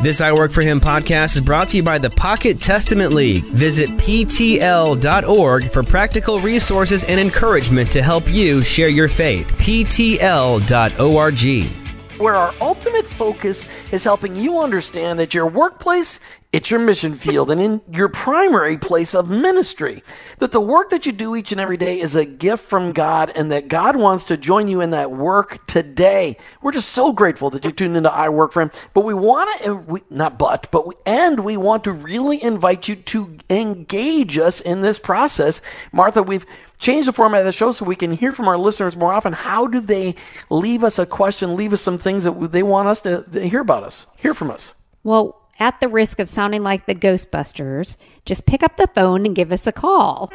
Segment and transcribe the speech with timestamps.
[0.00, 3.44] This I Work for Him podcast is brought to you by the Pocket Testament League.
[3.44, 9.50] Visit PTL.org for practical resources and encouragement to help you share your faith.
[9.52, 10.64] PTL.org
[12.18, 16.20] where our ultimate focus is helping you understand that your workplace
[16.54, 20.04] it's your mission field and in your primary place of ministry.
[20.38, 23.32] That the work that you do each and every day is a gift from God
[23.34, 26.36] and that God wants to join you in that work today.
[26.62, 28.70] We're just so grateful that you tuned into I Work for Him.
[28.92, 32.86] But we want to, uh, not but, but we, and we want to really invite
[32.86, 35.60] you to engage us in this process.
[35.90, 36.46] Martha, we've
[36.84, 39.32] change the format of the show so we can hear from our listeners more often.
[39.32, 40.14] How do they
[40.50, 43.82] leave us a question, leave us some things that they want us to hear about
[43.82, 44.74] us, hear from us?
[45.02, 49.34] Well, at the risk of sounding like the Ghostbusters, just pick up the phone and
[49.34, 50.30] give us a call.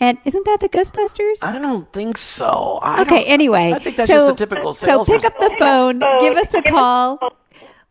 [0.00, 1.36] And isn't that the Ghostbusters?
[1.42, 2.80] I don't think so.
[2.82, 3.72] I okay, anyway.
[3.72, 5.06] I think that's so, just a typical sales.
[5.06, 7.18] So pick up the phone, give us a call,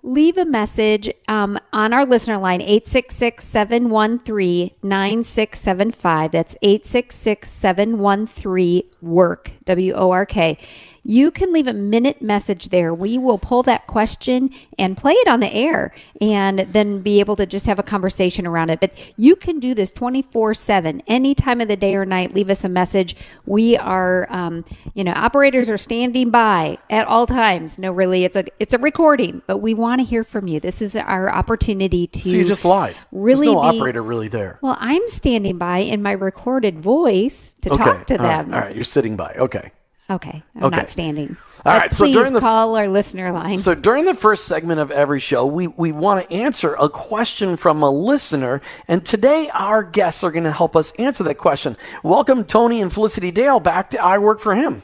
[0.04, 6.32] leave a message um, on our listener line, 866 713 9675.
[6.32, 10.58] That's 866 713 WORK, W O R K
[11.04, 12.94] you can leave a minute message there.
[12.94, 17.36] We will pull that question and play it on the air and then be able
[17.38, 18.80] to just have a conversation around it.
[18.80, 22.34] But you can do this 24 7, any time of the day or night.
[22.34, 23.16] Leave us a message.
[23.46, 27.80] We are, um, you know, operators are standing by at all times.
[27.80, 30.60] No, really, it's a it's a recording, but we want to hear from you.
[30.60, 32.20] This is our opportunity to.
[32.20, 32.96] So you just lied.
[33.12, 34.60] Really, There's no be, operator really there.
[34.62, 37.84] Well, I'm standing by in my recorded voice to okay.
[37.84, 38.52] talk to all them.
[38.52, 38.56] Right.
[38.56, 39.34] All right, you're sitting by.
[39.34, 39.72] Okay.
[40.12, 40.76] Okay, I'm okay.
[40.76, 41.38] not standing.
[41.66, 43.58] All right, so during the call our listener line.
[43.58, 47.56] So during the first segment of every show, we we want to answer a question
[47.56, 51.78] from a listener, and today our guests are going to help us answer that question.
[52.04, 54.84] Welcome, Tony and Felicity Dale, back to I Work for Him.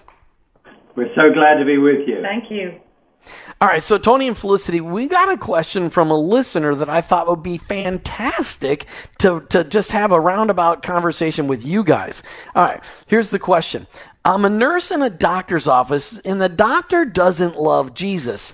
[0.95, 2.21] We're so glad to be with you.
[2.21, 2.79] Thank you.
[3.59, 7.01] All right, so Tony and Felicity, we got a question from a listener that I
[7.01, 8.85] thought would be fantastic
[9.17, 12.23] to, to just have a roundabout conversation with you guys.
[12.55, 13.87] All right, here's the question
[14.27, 18.53] I'm a nurse in a doctor's office, and the doctor doesn't love Jesus.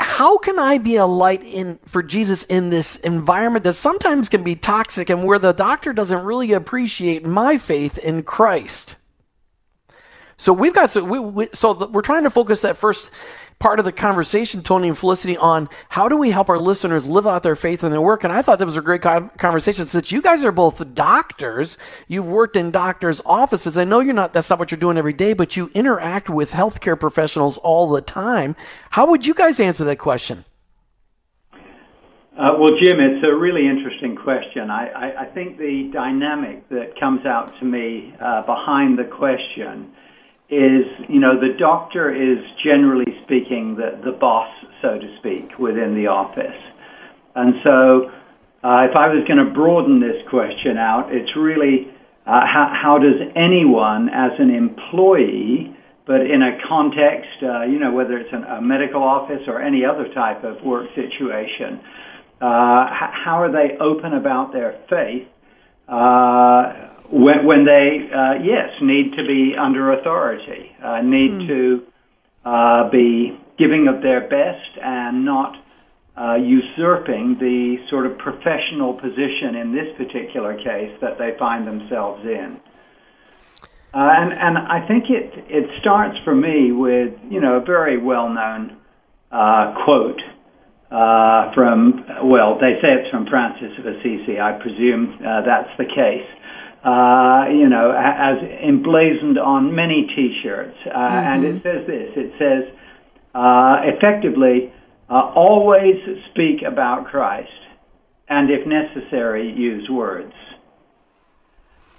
[0.00, 4.42] How can I be a light in for Jesus in this environment that sometimes can
[4.42, 8.96] be toxic and where the doctor doesn't really appreciate my faith in Christ?
[10.36, 13.12] So we've got so we, we so we're trying to focus that first
[13.58, 17.26] part of the conversation, Tony and Felicity, on how do we help our listeners live
[17.26, 18.24] out their faith in their work.
[18.24, 21.76] And I thought that was a great conversation since you guys are both doctors.
[22.06, 23.76] You've worked in doctors' offices.
[23.76, 26.52] I know you're not, that's not what you're doing every day, but you interact with
[26.52, 28.54] healthcare professionals all the time.
[28.90, 30.44] How would you guys answer that question?
[31.52, 34.70] Uh, well, Jim, it's a really interesting question.
[34.70, 39.92] I, I, I, think the dynamic that comes out to me uh, behind the question
[40.50, 44.48] is, you know, the doctor is generally speaking the, the boss,
[44.80, 46.56] so to speak, within the office.
[47.34, 48.10] And so,
[48.64, 51.92] uh, if I was going to broaden this question out, it's really
[52.26, 55.76] uh, how, how, does anyone, as an employee,
[56.06, 59.84] but in a context, uh, you know, whether it's an, a medical office or any
[59.84, 61.78] other type of work situation,
[62.40, 65.28] uh, how are they open about their faith?
[67.08, 71.46] Uh, when, when they, uh, yes, need to be under authority, uh, need mm.
[71.46, 71.82] to
[72.44, 75.56] uh, be giving of their best and not
[76.16, 82.24] uh, usurping the sort of professional position in this particular case that they find themselves
[82.24, 82.60] in.
[83.94, 87.96] Uh, and, and I think it, it starts for me with, you know, a very
[87.96, 88.76] well-known
[89.30, 90.20] uh, quote
[91.54, 94.40] from, well, they say it's from Francis of Assisi.
[94.40, 96.26] I presume that's the case
[96.88, 101.28] uh, you know, as emblazoned on many T-shirts, uh, mm-hmm.
[101.28, 102.74] and it says this: it says
[103.34, 104.72] uh, effectively,
[105.10, 105.96] uh, always
[106.30, 107.60] speak about Christ,
[108.28, 110.32] and if necessary, use words.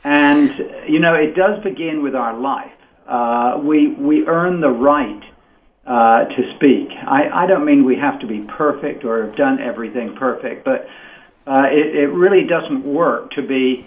[0.03, 0.49] And
[0.87, 2.71] you know, it does begin with our life.
[3.07, 5.23] Uh, we we earn the right
[5.85, 6.89] uh, to speak.
[7.05, 10.87] I, I don't mean we have to be perfect or have done everything perfect, but
[11.45, 13.85] it, it really doesn't work to be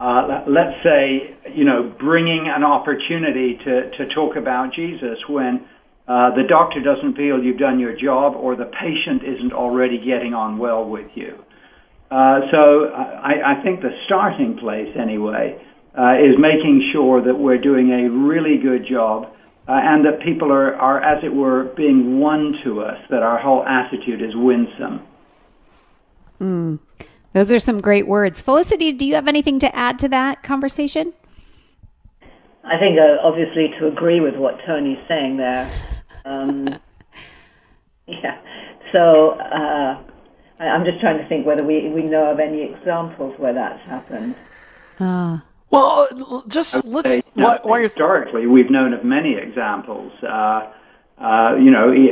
[0.00, 5.66] uh, let's say, you know, bringing an opportunity to, to talk about Jesus when
[6.06, 10.34] uh, the doctor doesn't feel you've done your job or the patient isn't already getting
[10.34, 11.44] on well with you.
[12.10, 15.60] Uh, so I, I, think the starting place, anyway,
[15.98, 19.24] uh, is making sure that we're doing a really good job
[19.68, 23.38] uh, and that people are, are, as it were, being won to us, that our
[23.38, 25.02] whole attitude is winsome.
[26.40, 26.78] Mm.
[27.32, 28.40] Those are some great words.
[28.40, 31.12] Felicity, do you have anything to add to that conversation?
[32.64, 35.70] I think, uh, obviously, to agree with what Tony's saying there.
[36.24, 36.68] Um,
[38.06, 38.40] yeah.
[38.92, 40.02] so uh,
[40.60, 43.82] I, I'm just trying to think whether we, we know of any examples where that's
[43.84, 44.34] happened.
[45.00, 45.44] Ah.
[45.70, 47.08] Well, uh, just let's.
[47.10, 50.12] Say, you know, While, while you're historically, we've known of many examples.
[50.22, 50.72] Uh,
[51.18, 52.10] uh, you know, e-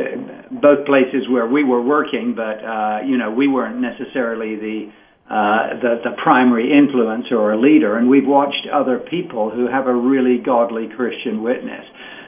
[0.51, 4.93] both places where we were working, but uh, you know, we weren't necessarily the
[5.29, 9.89] uh, the, the primary influence or a leader, and we've watched other people who have
[9.89, 11.85] a really godly Christian witness.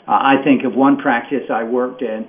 [0.08, 2.26] Uh, I think of one practice I worked in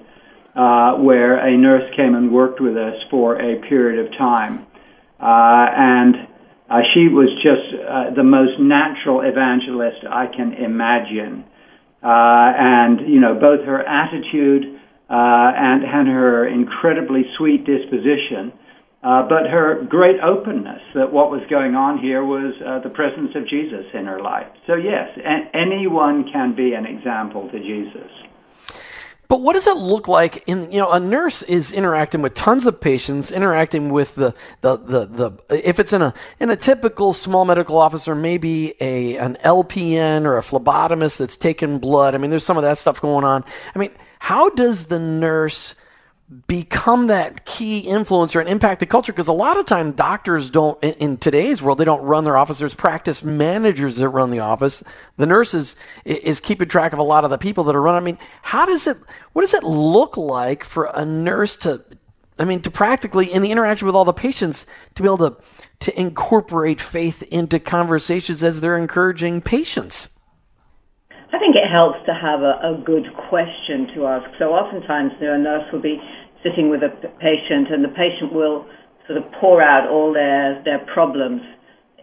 [0.56, 4.68] uh, where a nurse came and worked with us for a period of time,
[5.20, 6.16] uh, and
[6.70, 11.46] uh, she was just the most natural evangelist I can imagine.
[12.04, 14.80] And, you know, both her attitude
[15.10, 18.54] and, and her incredibly sweet disposition,
[19.02, 23.32] uh, but her great openness that what was going on here was uh, the presence
[23.36, 24.48] of Jesus in her life.
[24.68, 28.12] So, yes, a- anyone can be an example to Jesus.
[29.30, 32.66] But what does it look like in you know a nurse is interacting with tons
[32.66, 37.14] of patients, interacting with the the the, the if it's in a in a typical
[37.14, 42.16] small medical office or maybe a an LPN or a phlebotomist that's taking blood.
[42.16, 43.46] I mean, there's some of that stuff going on.
[43.76, 45.76] I mean, how does the nurse
[46.48, 50.82] become that key influencer and impact the culture because a lot of time doctors don't
[50.84, 52.60] in, in, today's world they don't run their office.
[52.60, 54.84] There's practice managers that run the office.
[55.18, 58.02] The nurses is, is keeping track of a lot of the people that are running.
[58.02, 58.98] I mean how does it
[59.34, 61.84] what does it look like for a nurse to
[62.38, 65.38] i mean to practically in the interaction with all the patients to be able to
[65.80, 70.10] to incorporate faith into conversations as they're encouraging patients?
[71.32, 74.28] I think it helps to have a, a good question to ask.
[74.40, 76.02] So oftentimes, you know, a nurse will be
[76.44, 76.90] sitting with a
[77.20, 78.66] patient, and the patient will
[79.08, 81.42] sort of pour out all their their problems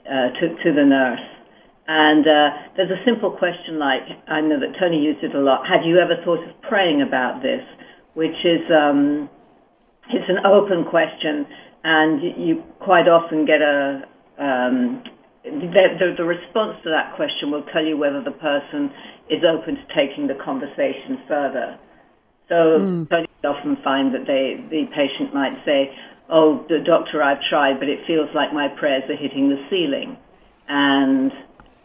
[0.05, 1.23] uh, to to the nurse.
[1.89, 5.67] And uh, there's a simple question like I know that Tony used it a lot.
[5.67, 7.63] Have you ever thought of praying about this?
[8.15, 9.31] Which is um,
[10.11, 11.47] it's an open question,
[11.85, 14.03] and you quite often get a
[14.39, 15.03] um,
[15.45, 18.91] the, the, the response to that question will tell you whether the person
[19.31, 21.79] is open to taking the conversation further.
[22.49, 23.26] So mm.
[23.47, 25.95] Often find that they, the patient might say,
[26.29, 30.19] "Oh, the doctor, I've tried, but it feels like my prayers are hitting the ceiling,"
[30.69, 31.33] and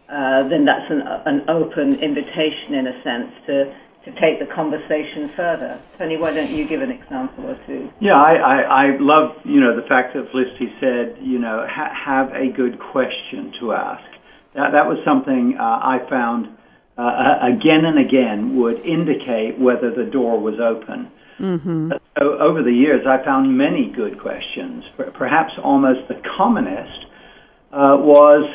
[0.10, 3.74] uh, then that's an, an open invitation, in a sense, to
[4.06, 5.82] to take the conversation further.
[5.98, 7.88] Tony, why don't you give an example or two?
[8.02, 11.94] Yeah, I, I, I love, you know, the fact that Felicity said, you know, ha-
[11.94, 14.04] have a good question to ask.
[14.56, 16.48] That, that was something uh, I found
[16.98, 21.12] uh, again and again would indicate whether the door was open.
[21.42, 21.92] Mm-hmm.
[22.20, 24.84] So over the years, I found many good questions.
[25.18, 27.06] Perhaps almost the commonest
[27.74, 28.46] uh, was,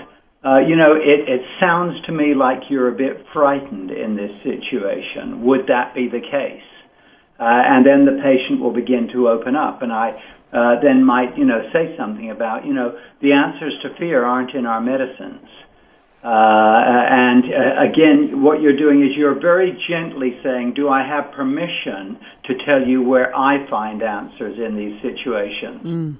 [0.44, 4.30] uh, you know, it, it sounds to me like you're a bit frightened in this
[4.44, 5.44] situation.
[5.44, 6.62] Would that be the case?
[7.38, 10.16] Uh, and then the patient will begin to open up, and I
[10.52, 14.54] uh, then might, you know, say something about, you know, the answers to fear aren't
[14.54, 15.46] in our medicines.
[16.26, 21.30] Uh, and uh, again, what you're doing is you're very gently saying, Do I have
[21.30, 25.82] permission to tell you where I find answers in these situations?
[25.84, 26.16] Mm.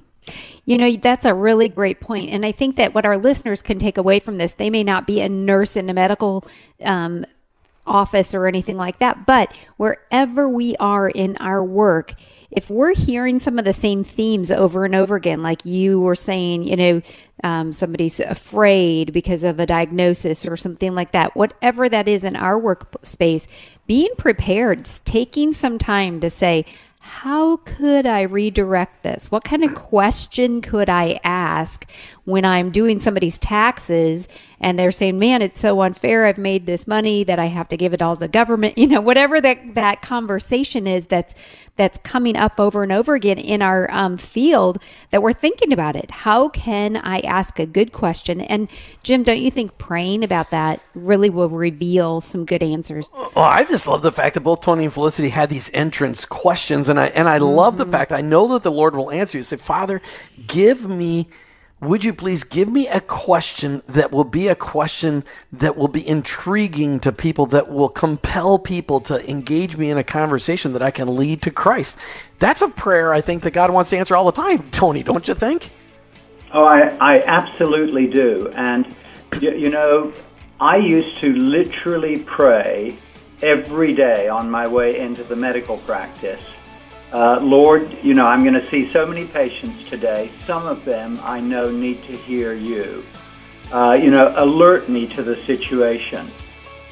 [0.64, 2.30] You know, that's a really great point.
[2.30, 5.08] And I think that what our listeners can take away from this, they may not
[5.08, 6.44] be a nurse in a medical
[6.84, 7.26] um,
[7.84, 12.14] office or anything like that, but wherever we are in our work,
[12.50, 16.14] if we're hearing some of the same themes over and over again, like you were
[16.14, 17.02] saying, you know,
[17.44, 22.36] um, somebody's afraid because of a diagnosis or something like that, whatever that is in
[22.36, 23.46] our workspace,
[23.86, 26.64] being prepared, taking some time to say,
[26.98, 29.30] how could I redirect this?
[29.30, 31.88] What kind of question could I ask
[32.24, 34.26] when I'm doing somebody's taxes
[34.60, 36.26] and they're saying, man, it's so unfair.
[36.26, 38.76] I've made this money that I have to give it all to the government.
[38.86, 41.34] You know, whatever that, that conversation is that's
[41.76, 44.78] that's coming up over and over again in our um, field
[45.10, 46.10] that we're thinking about it.
[46.10, 48.40] How can I ask a good question?
[48.40, 48.68] And
[49.02, 53.10] Jim, don't you think praying about that really will reveal some good answers?
[53.12, 56.88] Well, I just love the fact that both Tony and Felicity had these entrance questions,
[56.88, 57.54] and I and I mm-hmm.
[57.54, 57.92] love the mm-hmm.
[57.92, 59.44] fact I know that the Lord will answer you.
[59.44, 60.00] Say, Father,
[60.46, 61.28] give me
[61.80, 66.06] would you please give me a question that will be a question that will be
[66.06, 70.90] intriguing to people, that will compel people to engage me in a conversation that I
[70.90, 71.96] can lead to Christ?
[72.38, 75.28] That's a prayer I think that God wants to answer all the time, Tony, don't
[75.28, 75.70] you think?
[76.52, 78.50] Oh, I, I absolutely do.
[78.56, 78.86] And,
[79.40, 80.14] you, you know,
[80.58, 82.96] I used to literally pray
[83.42, 86.42] every day on my way into the medical practice
[87.12, 90.30] uh, Lord, you know, I'm going to see so many patients today.
[90.46, 93.04] Some of them I know need to hear you.
[93.72, 96.30] Uh, you know, alert me to the situation.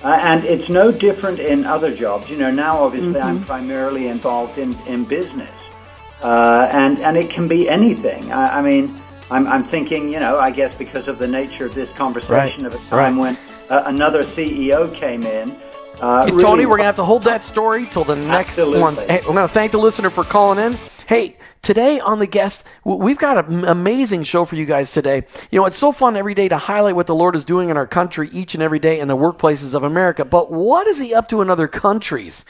[0.02, 2.28] Uh, and it's no different in other jobs.
[2.28, 3.26] You know, now obviously mm-hmm.
[3.26, 5.50] I'm primarily involved in, in business.
[6.23, 8.33] Uh, and, and it can be anything.
[8.33, 11.75] I, I mean, I'm, I'm thinking, you know, I guess because of the nature of
[11.75, 12.75] this conversation Right.
[12.75, 13.37] of a time Right.
[13.37, 13.38] when
[13.71, 15.56] uh, another CEO came in.
[16.00, 18.80] Uh, really- Tony, we're going to have to hold that story till the next Absolutely.
[18.80, 18.96] one.
[18.96, 20.76] Hey, we're going to thank the listener for calling in.
[21.06, 25.24] Hey, today on the guest, we've got an amazing show for you guys today.
[25.50, 27.76] You know, it's so fun every day to highlight what the Lord is doing in
[27.76, 30.24] our country each and every day in the workplaces of America.
[30.24, 32.44] But what is He up to in other countries?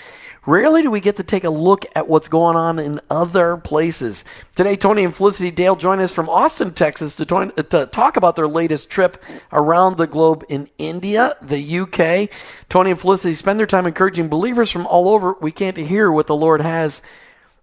[0.46, 4.24] Rarely do we get to take a look at what's going on in other places.
[4.54, 8.36] Today, Tony and Felicity Dale join us from Austin, Texas, to, join, to talk about
[8.36, 9.22] their latest trip
[9.52, 12.28] around the globe in India, the UK.
[12.68, 15.34] Tony and Felicity spend their time encouraging believers from all over.
[15.40, 17.00] We can't hear what the Lord has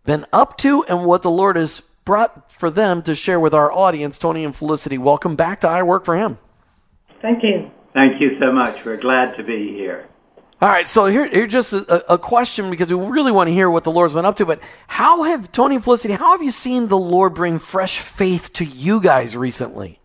[0.04, 3.72] been up to and what the Lord has brought for them to share with our
[3.72, 4.18] audience.
[4.18, 6.40] Tony and Felicity, welcome back to I Work for Him.
[7.22, 7.70] Thank you.
[7.94, 8.84] Thank you so much.
[8.84, 10.08] We're glad to be here.
[10.62, 13.84] All right, so here, just a, a question because we really want to hear what
[13.84, 14.46] the Lord's been up to.
[14.46, 16.14] But how have Tony and Felicity?
[16.14, 20.00] How have you seen the Lord bring fresh faith to you guys recently?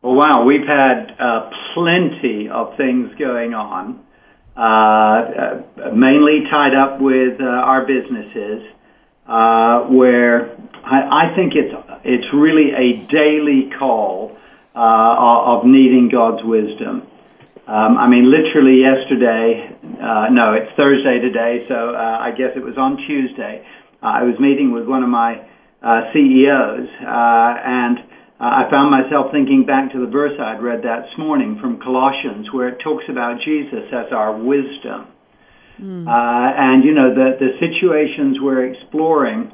[0.00, 4.02] Well, wow, we've had uh, plenty of things going on,
[4.56, 8.62] uh, uh, mainly tied up with uh, our businesses,
[9.26, 14.38] uh, where I, I think it's it's really a daily call
[14.74, 17.06] uh, of needing God's wisdom.
[17.66, 22.62] Um, I mean, literally yesterday, uh, no, it's Thursday today, so uh, I guess it
[22.62, 23.66] was on Tuesday.
[24.00, 25.42] Uh, I was meeting with one of my
[25.82, 27.98] uh, CEOs, uh, and
[28.38, 32.46] uh, I found myself thinking back to the verse I'd read that morning from Colossians,
[32.52, 35.10] where it talks about Jesus as our wisdom.
[36.06, 39.50] Uh, and, you know, the, the situations we're exploring,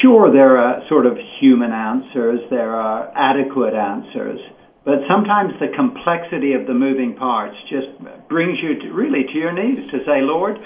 [0.00, 4.40] sure, there are sort of human answers, there are adequate answers,
[4.88, 7.88] but sometimes the complexity of the moving parts just
[8.26, 10.58] brings you to, really to your knees to say, Lord,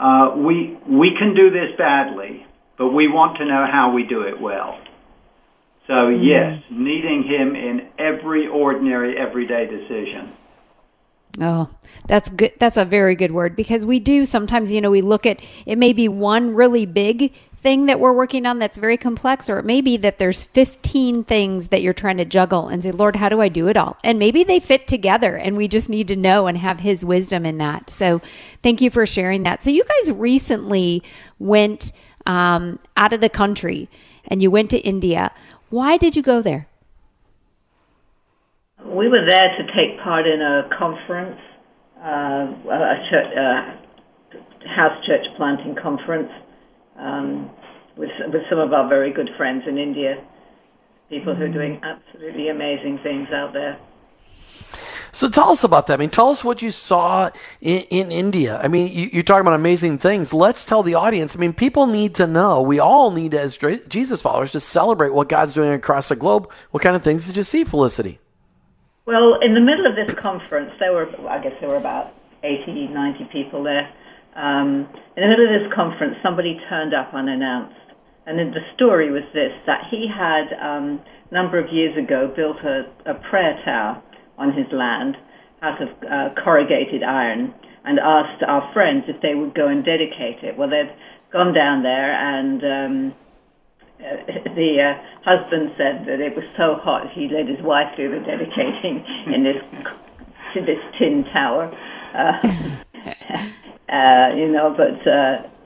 [0.00, 2.44] uh, we, we can do this badly,
[2.76, 4.80] but we want to know how we do it well.
[5.86, 10.32] So, yes, needing Him in every ordinary, everyday decision.
[11.40, 11.70] Oh,
[12.06, 12.52] that's good.
[12.58, 15.78] That's a very good word because we do sometimes, you know, we look at it
[15.78, 17.32] may be one really big
[17.62, 21.22] thing that we're working on that's very complex, or it may be that there's 15
[21.22, 23.96] things that you're trying to juggle and say, Lord, how do I do it all?
[24.02, 27.46] And maybe they fit together and we just need to know and have His wisdom
[27.46, 27.88] in that.
[27.88, 28.20] So
[28.62, 29.62] thank you for sharing that.
[29.62, 31.04] So you guys recently
[31.38, 31.92] went
[32.26, 33.88] um, out of the country
[34.26, 35.30] and you went to India.
[35.70, 36.66] Why did you go there?
[38.84, 41.38] We were there to take part in a conference,
[42.08, 46.30] a church, uh, house church planting conference,
[46.98, 47.50] um,
[47.96, 50.22] with with some of our very good friends in India,
[51.08, 53.78] people who are doing absolutely amazing things out there.
[55.14, 55.94] So tell us about that.
[55.94, 57.30] I mean, tell us what you saw
[57.60, 58.58] in, in India.
[58.62, 60.32] I mean, you, you're talking about amazing things.
[60.32, 61.36] Let's tell the audience.
[61.36, 62.62] I mean, people need to know.
[62.62, 66.50] We all need, as Jesus followers, to celebrate what God's doing across the globe.
[66.70, 68.20] What kind of things did you see, Felicity?
[69.04, 72.86] Well, in the middle of this conference, there were, I guess there were about 80,
[72.86, 73.90] 90 people there.
[74.36, 77.74] Um, in the middle of this conference, somebody turned up unannounced.
[78.26, 82.32] And then the story was this, that he had, um, a number of years ago,
[82.34, 84.00] built a, a prayer tower
[84.38, 85.16] on his land
[85.62, 87.52] out of uh, corrugated iron
[87.84, 90.56] and asked our friends if they would go and dedicate it.
[90.56, 90.94] Well, they'd
[91.32, 93.14] gone down there and um,
[94.58, 98.18] the uh, husband said that it was so hot he led his wife through the
[98.26, 98.98] dedicating
[99.30, 99.62] in this
[100.54, 101.70] to this tin tower.
[102.12, 102.36] Uh,
[103.92, 104.98] uh, you know, but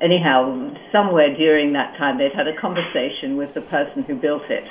[0.01, 4.65] anyhow, somewhere during that time they'd had a conversation with the person who built it,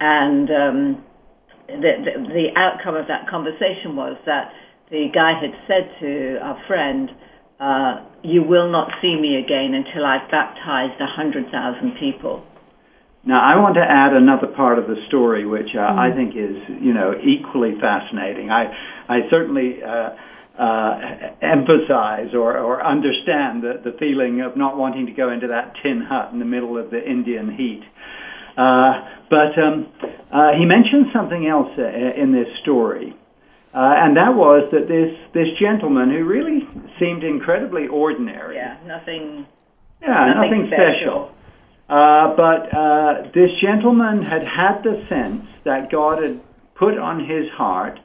[0.00, 1.04] and um,
[1.68, 4.52] the, the the outcome of that conversation was that
[4.90, 7.10] the guy had said to our friend.
[7.60, 12.42] Uh, you will not see me again until I've baptized a hundred thousand people.
[13.24, 16.56] Now, I want to add another part of the story, which uh, I think is,
[16.80, 18.50] you know, equally fascinating.
[18.50, 18.72] I,
[19.08, 20.16] I certainly uh,
[20.56, 20.94] uh,
[21.42, 26.00] emphasize or, or understand the, the feeling of not wanting to go into that tin
[26.00, 27.82] hut in the middle of the Indian heat.
[28.56, 29.92] Uh, but um,
[30.32, 33.14] uh, he mentioned something else uh, in this story.
[33.72, 36.66] Uh, and that was that this, this gentleman who really
[36.98, 38.56] seemed incredibly ordinary.
[38.56, 39.46] Yeah, nothing.
[40.02, 41.30] Yeah, Nothing nothing special.
[41.90, 46.40] Uh, but uh, this gentleman had had the sense that God had
[46.76, 47.98] put on his heart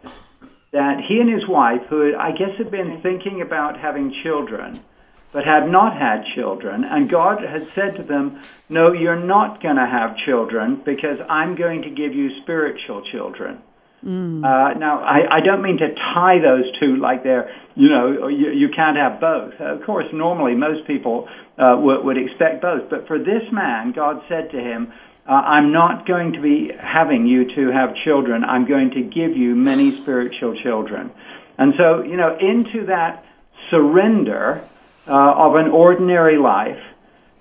[0.71, 4.83] that he and his wife, who I guess had been thinking about having children,
[5.31, 9.75] but had not had children, and God had said to them, No, you're not going
[9.75, 13.61] to have children because I'm going to give you spiritual children.
[14.05, 14.43] Mm.
[14.45, 18.51] Uh, now, I, I don't mean to tie those two like they're, you know, you,
[18.51, 19.53] you can't have both.
[19.55, 22.89] Of course, normally most people uh, would, would expect both.
[22.89, 24.93] But for this man, God said to him,
[25.27, 28.43] uh, I'm not going to be having you to have children.
[28.43, 31.11] I'm going to give you many spiritual children.
[31.57, 33.25] And so, you know, into that
[33.71, 34.67] surrender
[35.07, 36.81] uh, of an ordinary life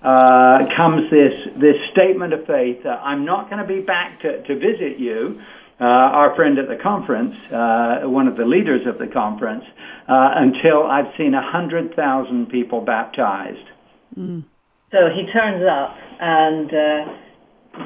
[0.02, 4.54] uh, comes this, this statement of faith I'm not going to be back to, to
[4.58, 5.42] visit you.
[5.80, 9.64] Uh, our friend at the conference, uh, one of the leaders of the conference,
[10.08, 13.66] uh, until I've seen 100,000 people baptized.
[14.16, 14.44] Mm.
[14.92, 17.12] So he turns up and uh,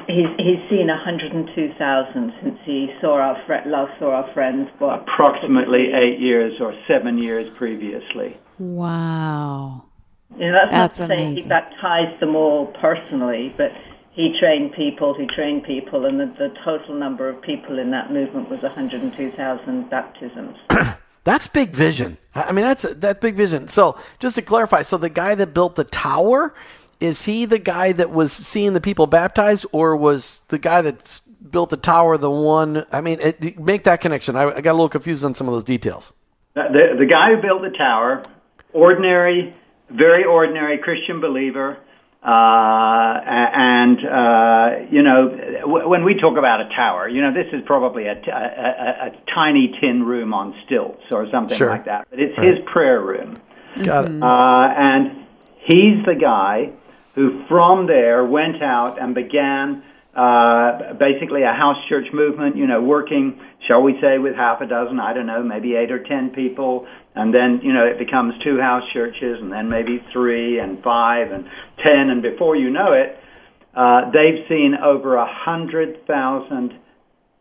[0.07, 4.69] He's, he's seen 102,000 since he saw our fr- last saw our friends.
[4.79, 8.37] But Approximately eight years or seven years previously.
[8.59, 9.85] Wow.
[10.37, 13.71] You know, that's, that's not saying he baptized them all personally, but
[14.19, 18.11] he trained people, he trained people, and the, the total number of people in that
[18.11, 20.57] movement was 102,000 baptisms.
[21.23, 22.17] That's big vision.
[22.35, 23.67] I mean, that's that big vision.
[23.67, 26.55] So, just to clarify, so the guy that built the tower
[27.01, 31.19] is he the guy that was seeing the people baptized, or was the guy that
[31.51, 32.85] built the tower the one?
[32.91, 34.37] I mean, it, make that connection.
[34.37, 36.13] I, I, got a little confused on some of those details.
[36.55, 38.25] Uh, the, the guy who built the tower,
[38.73, 39.53] ordinary,
[39.89, 41.77] very ordinary Christian believer.
[42.21, 45.29] Uh, and, uh, you know,
[45.61, 48.35] w- when we talk about a tower, you know, this is probably a, t- a,
[48.35, 51.69] a, a tiny tin room on stilts or something sure.
[51.69, 52.07] like that.
[52.09, 52.47] But it's right.
[52.47, 53.39] his prayer room.
[53.83, 54.21] Got it.
[54.21, 55.25] Uh, and
[55.59, 56.73] he's the guy
[57.15, 59.81] who from there went out and began
[60.13, 64.65] uh, basically a house church movement, you know, working, shall we say, with half a
[64.65, 66.85] dozen, I don't know, maybe eight or ten people.
[67.19, 71.31] And then, you know, it becomes two house churches, and then maybe three and five
[71.31, 71.43] and
[71.83, 72.09] ten.
[72.09, 73.19] And before you know it,
[73.75, 76.79] uh, they've seen over a hundred thousand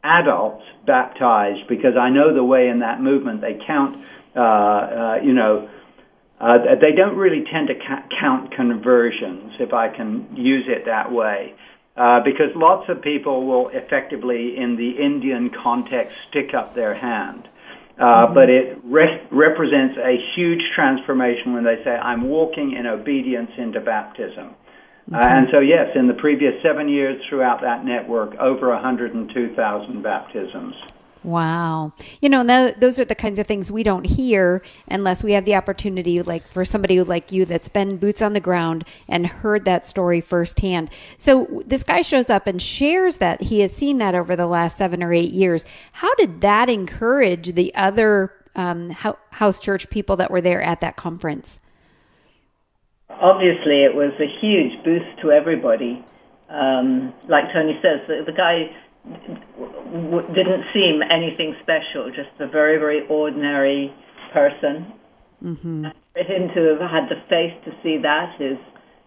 [0.02, 4.04] adults baptized because I know the way in that movement they count,
[4.34, 5.68] uh, uh, you know,
[6.40, 11.10] uh, they don't really tend to ca- count conversions, if I can use it that
[11.10, 11.54] way,
[11.96, 17.48] uh, because lots of people will effectively, in the Indian context, stick up their hand.
[17.98, 18.34] Uh, mm-hmm.
[18.34, 23.80] But it re- represents a huge transformation when they say, I'm walking in obedience into
[23.80, 24.54] baptism.
[25.12, 30.74] Uh, and so, yes, in the previous seven years throughout that network, over 102,000 baptisms.
[31.24, 31.92] Wow.
[32.20, 35.44] You know, th- those are the kinds of things we don't hear unless we have
[35.44, 39.64] the opportunity, like for somebody like you that's been boots on the ground and heard
[39.64, 40.90] that story firsthand.
[41.16, 44.78] So this guy shows up and shares that he has seen that over the last
[44.78, 45.64] seven or eight years.
[45.92, 50.96] How did that encourage the other um, house church people that were there at that
[50.96, 51.60] conference?
[53.10, 56.04] Obviously, it was a huge boost to everybody.
[56.48, 58.70] Um, like Tony says, the, the guy
[60.34, 63.92] didn't seem anything special, just a very, very ordinary
[64.32, 64.92] person.
[65.42, 65.86] Mm-hmm.
[66.12, 68.58] For him to have had the faith to see that is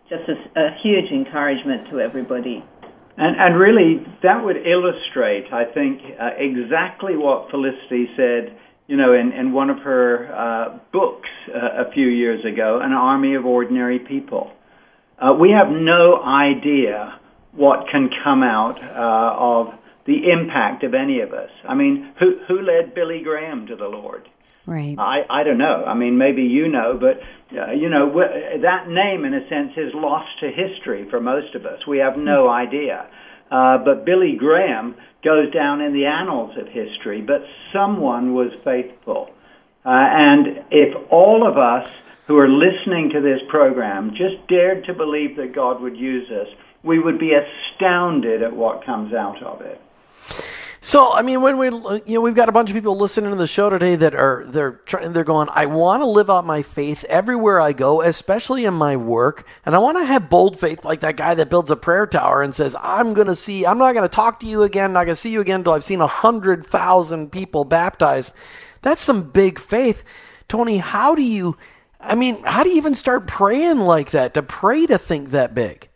[0.10, 2.64] just a, a huge encouragement to everybody.
[3.18, 9.14] And, and really, that would illustrate, I think, uh, exactly what Felicity said, you know,
[9.14, 13.46] in, in one of her uh, books uh, a few years ago, An Army of
[13.46, 14.52] Ordinary People.
[15.20, 17.20] Uh, we have no idea
[17.52, 21.50] what can come out uh, of the impact of any of us.
[21.68, 24.28] I mean, who who led Billy Graham to the Lord?
[24.66, 24.96] Right.
[24.98, 25.84] I I don't know.
[25.86, 27.20] I mean, maybe you know, but
[27.58, 28.14] uh, you know
[28.62, 31.86] that name, in a sense, is lost to history for most of us.
[31.88, 32.50] We have no hmm.
[32.50, 33.08] idea.
[33.52, 37.22] Uh, but Billy Graham goes down in the annals of history.
[37.22, 37.42] But
[37.74, 39.30] someone was faithful,
[39.86, 41.92] uh, and if all of us
[42.28, 46.48] who are listening to this program just dared to believe that God would use us,
[46.84, 49.82] we would be astounded at what comes out of it.
[50.84, 53.36] So, I mean, when we, you know, we've got a bunch of people listening to
[53.36, 55.48] the show today that are they're trying, they're going.
[55.52, 59.76] I want to live out my faith everywhere I go, especially in my work, and
[59.76, 62.56] I want to have bold faith, like that guy that builds a prayer tower and
[62.56, 63.63] says, "I'm going to see.
[63.63, 64.91] I'm not going to talk to you again.
[64.94, 68.34] Not going to see you again until I've seen a hundred thousand people baptized."
[68.82, 70.04] That's some big faith,
[70.50, 70.80] Tony.
[70.80, 71.58] How do you?
[72.00, 74.34] I mean, how do you even start praying like that?
[74.34, 75.89] To pray to think that big?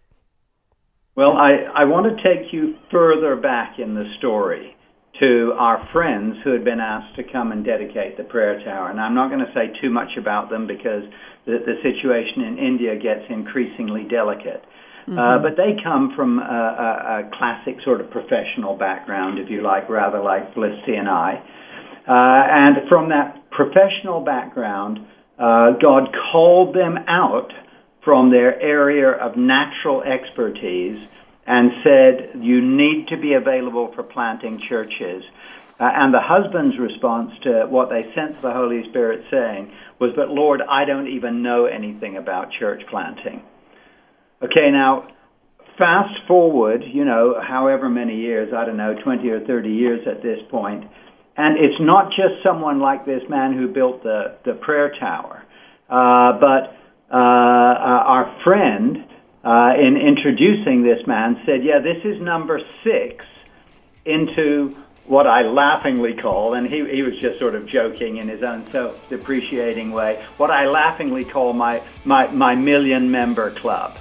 [1.15, 4.74] Well, I, I want to take you further back in the story
[5.19, 8.89] to our friends who had been asked to come and dedicate the prayer tower.
[8.89, 11.03] And I'm not going to say too much about them because
[11.45, 14.63] the, the situation in India gets increasingly delicate.
[15.07, 15.19] Uh, mm-hmm.
[15.19, 19.61] Uh, but they come from a, a, a, classic sort of professional background, if you
[19.61, 21.43] like, rather like Felicity and I.
[22.07, 24.99] Uh, and from that professional background,
[25.37, 27.51] uh, God called them out
[28.03, 31.07] from their area of natural expertise
[31.45, 35.23] and said, You need to be available for planting churches.
[35.79, 40.29] Uh, and the husband's response to what they sense the Holy Spirit saying was, But
[40.29, 43.43] Lord, I don't even know anything about church planting.
[44.41, 45.07] Okay, now,
[45.77, 50.21] fast forward, you know, however many years, I don't know, 20 or 30 years at
[50.21, 50.85] this point,
[51.37, 55.43] and it's not just someone like this man who built the, the prayer tower,
[55.89, 56.77] uh, but
[57.11, 59.05] uh, uh our friend,
[59.45, 63.23] uh, in introducing this man, said, Yeah, this is number six
[64.05, 68.41] into what I laughingly call, and he, he was just sort of joking in his
[68.41, 73.99] own self depreciating way, what I laughingly call my, my, my million member club.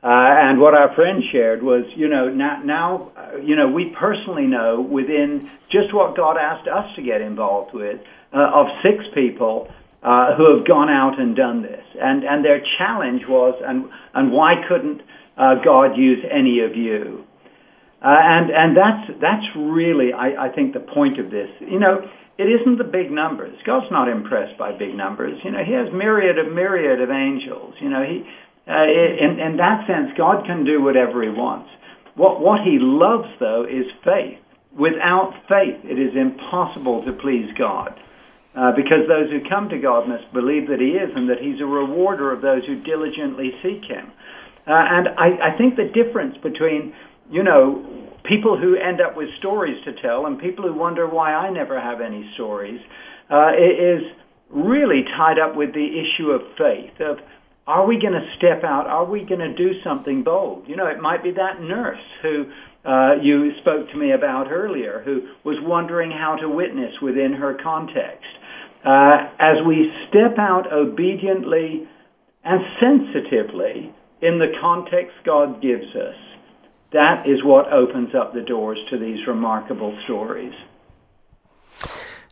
[0.00, 3.92] Uh, and what our friend shared was, you know, now, now uh, you know, we
[3.98, 8.00] personally know within just what God asked us to get involved with,
[8.32, 9.68] uh, of six people
[10.02, 11.84] uh, who have gone out and done this.
[12.00, 15.02] And, and their challenge was, and, and why couldn't
[15.36, 17.24] uh, God use any of you?
[18.00, 21.50] Uh, and and that's that's really I, I think the point of this.
[21.60, 22.08] You know,
[22.38, 23.58] it isn't the big numbers.
[23.66, 25.40] God's not impressed by big numbers.
[25.42, 27.74] You know, He has myriad of myriad of angels.
[27.80, 28.22] You know, He
[28.68, 31.70] uh, in in that sense, God can do whatever He wants.
[32.14, 34.38] What what He loves though is faith.
[34.76, 37.98] Without faith, it is impossible to please God.
[38.58, 41.60] Uh, because those who come to God must believe that He is and that He's
[41.60, 44.10] a rewarder of those who diligently seek Him.
[44.66, 46.92] Uh, and I, I think the difference between
[47.30, 47.84] you know,
[48.24, 51.80] people who end up with stories to tell and people who wonder why I never
[51.80, 52.80] have any stories
[53.30, 54.02] uh, is
[54.50, 57.18] really tied up with the issue of faith of
[57.66, 58.86] are we going to step out?
[58.86, 60.66] Are we going to do something bold?
[60.66, 62.50] You know, it might be that nurse who
[62.86, 67.58] uh, you spoke to me about earlier who was wondering how to witness within her
[67.62, 68.24] context.
[68.84, 71.86] Uh, as we step out obediently
[72.44, 76.14] and sensitively in the context God gives us,
[76.92, 80.54] that is what opens up the doors to these remarkable stories.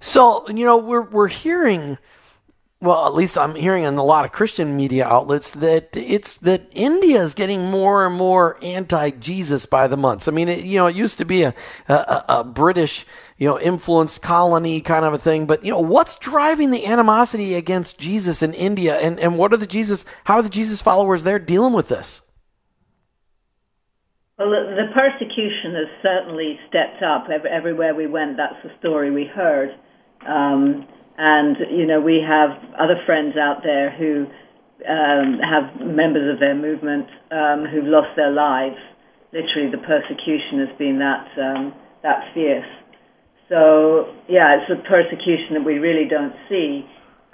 [0.00, 1.98] So, you know, we're, we're hearing,
[2.80, 6.70] well, at least I'm hearing in a lot of Christian media outlets that it's that
[6.72, 10.28] India is getting more and more anti-Jesus by the months.
[10.28, 11.54] I mean, it, you know, it used to be a,
[11.88, 13.04] a, a British,
[13.38, 17.54] you know, influenced colony kind of a thing, but you know, what's driving the animosity
[17.54, 20.04] against Jesus in India, and and what are the Jesus?
[20.24, 22.22] How are the Jesus followers there dealing with this?
[24.38, 28.36] Well, the persecution has certainly stepped up everywhere we went.
[28.36, 29.70] That's the story we heard.
[30.28, 34.26] Um, and, you know, we have other friends out there who
[34.86, 38.76] um, have members of their movement um, who've lost their lives.
[39.32, 41.72] Literally, the persecution has been that, um,
[42.02, 42.68] that fierce.
[43.48, 46.84] So, yeah, it's a persecution that we really don't see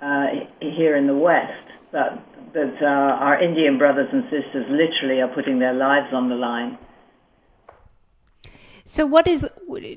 [0.00, 0.26] uh,
[0.60, 1.66] here in the West.
[1.90, 2.22] But,
[2.52, 6.78] but uh, our Indian brothers and sisters literally are putting their lives on the line.
[8.84, 9.48] So, what is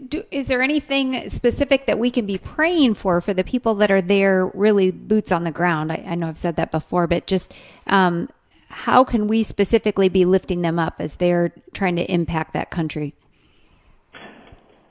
[0.08, 3.90] do, is there anything specific that we can be praying for for the people that
[3.90, 5.92] are there, really boots on the ground?
[5.92, 7.52] I, I know I've said that before, but just
[7.88, 8.30] um,
[8.70, 13.14] how can we specifically be lifting them up as they're trying to impact that country?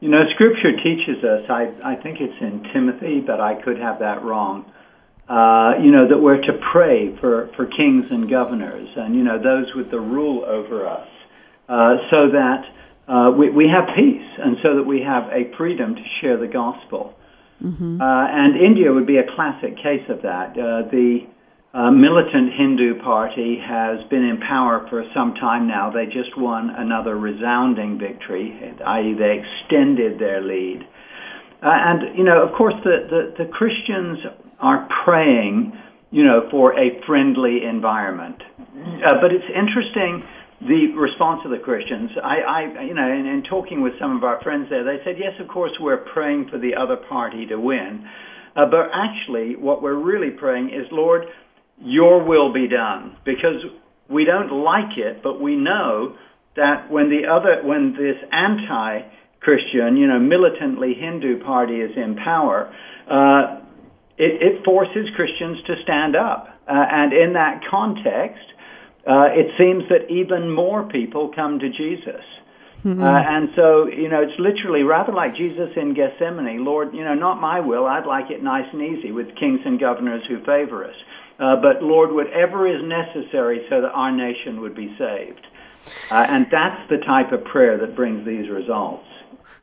[0.05, 1.49] You know, Scripture teaches us.
[1.49, 4.71] I I think it's in Timothy, but I could have that wrong.
[5.27, 9.43] Uh, you know that we're to pray for for kings and governors, and you know
[9.43, 11.09] those with the rule over us,
[11.71, 12.64] uh, so that
[13.09, 16.49] uh, we, we have peace, and so that we have a freedom to share the
[16.49, 17.14] gospel.
[17.64, 17.99] Mm-hmm.
[17.99, 20.51] Uh, and India would be a classic case of that.
[20.51, 21.21] Uh, the
[21.75, 25.91] militant Hindu party has been in power for some time now.
[25.91, 28.55] They just won another resounding victory,
[28.87, 30.87] i.e., they extended their lead.
[31.63, 34.19] Uh, and, you know, of course, the, the, the Christians
[34.61, 35.73] are praying,
[36.11, 38.41] you know, for a friendly environment.
[38.61, 40.23] Uh, but it's interesting
[40.61, 44.23] the response of the Christians, I, I you know, in, in, talking with some of
[44.25, 47.57] our friends there, they said, yes, of course, we're praying for the other party to
[47.59, 48.07] win.
[48.57, 51.25] Uh, but actually, what we're really praying is, Lord,
[51.81, 53.17] your will be done.
[53.25, 53.65] Because
[54.09, 56.17] we don't like it, but we know
[56.57, 62.73] that when the other, when this anti-Christian, you know, militantly Hindu party is in power,
[63.11, 63.61] uh,
[64.17, 66.49] it, it, forces Christians to stand up.
[66.69, 68.45] Uh, and in that context,
[69.07, 72.23] uh, it seems that even more people come to Jesus.
[72.85, 73.03] Mm-hmm.
[73.03, 76.65] Uh, and so, you know, it's literally rather like Jesus in Gethsemane.
[76.65, 77.87] Lord, you know, not my will.
[77.87, 80.95] I'd like it nice and easy with kings and governors who favor us.
[81.38, 85.47] Uh, but Lord, whatever is necessary so that our nation would be saved.
[86.11, 89.07] Uh, and that's the type of prayer that brings these results.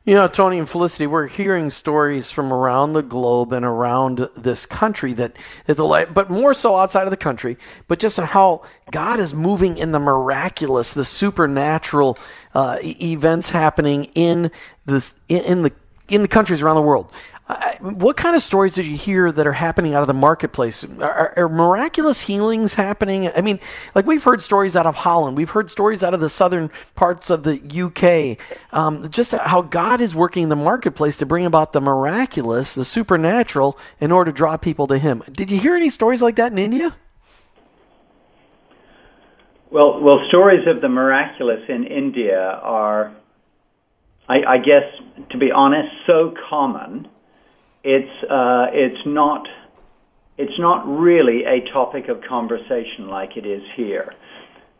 [0.04, 4.66] You know, Tony and Felicity, we're hearing stories from around the globe and around this
[4.66, 7.56] country that, that the but more so outside of the country,
[7.86, 12.18] but just how God is moving in the miraculous, the supernatural
[12.52, 14.50] uh, events happening in
[14.86, 15.72] the in the
[16.08, 17.12] in the countries around the world.
[17.48, 20.84] Uh, what kind of stories did you hear that are happening out of the marketplace?
[21.00, 23.28] Are, are, miraculous healings happening?
[23.34, 23.58] I mean,
[23.96, 27.30] like we've heard stories out of Holland, we've heard stories out of the southern parts
[27.30, 28.38] of the UK,
[28.72, 32.84] um, just how God is working in the marketplace to bring about the miraculous, the
[32.84, 35.24] supernatural, in order to draw people to Him.
[35.32, 36.94] Did you hear any stories like that in India?
[39.72, 43.12] Well, well, stories of the miraculous in India are,
[44.28, 44.84] I, I guess,
[45.30, 47.08] to be honest, so common
[47.84, 49.46] it's uh, it's not
[50.38, 54.12] it's not really a topic of conversation like it is here.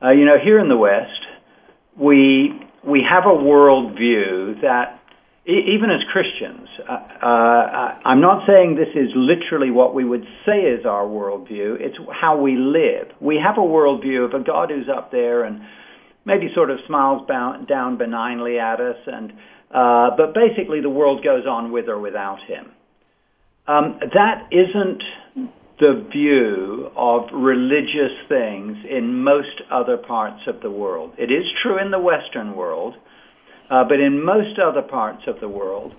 [0.03, 1.27] Uh, you know, here in the West,
[1.99, 2.53] we
[2.85, 5.01] we have a worldview that
[5.45, 10.61] even as Christians, uh, uh, I'm not saying this is literally what we would say
[10.61, 11.81] is our worldview.
[11.81, 13.09] It's how we live.
[13.21, 15.63] We have a worldview of a God who's up there and
[16.25, 19.33] maybe sort of smiles down benignly at us, and
[19.75, 22.71] uh, but basically the world goes on with or without him.
[23.67, 25.03] Um, that isn't
[25.79, 31.13] the view of religious things in most other parts of the world.
[31.19, 32.95] It is true in the Western world,
[33.71, 35.95] uh, but in most other parts of the world,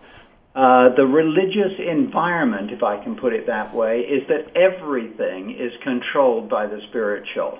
[0.56, 5.71] uh, the religious environment, if I can put it that way, is that everything is
[5.84, 7.60] controlled by the spiritual.